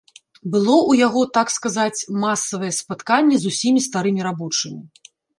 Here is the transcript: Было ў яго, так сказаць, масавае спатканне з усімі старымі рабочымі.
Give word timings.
Было 0.53 0.75
ў 0.75 1.01
яго, 1.07 1.21
так 1.35 1.47
сказаць, 1.55 1.99
масавае 2.23 2.69
спатканне 2.77 3.37
з 3.43 3.51
усімі 3.51 3.83
старымі 3.89 4.21
рабочымі. 4.29 4.81